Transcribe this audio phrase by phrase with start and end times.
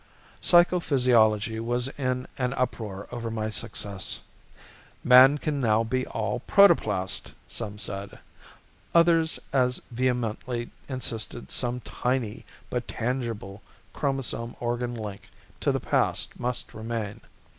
[0.41, 4.21] Psychophysiology was in an uproar over my success.
[5.03, 8.17] "Man can now be all protoplast," some said.
[8.95, 13.61] Others as vehemently insisted some tiny but tangible
[13.93, 15.29] chromosome organ link
[15.59, 17.21] to the past must remain.